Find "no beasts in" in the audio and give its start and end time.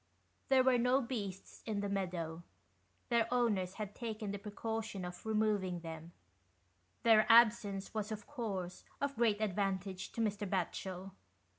0.79-1.81